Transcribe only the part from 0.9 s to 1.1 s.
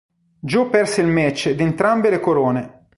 il